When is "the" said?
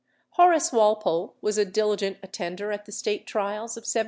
2.85-2.91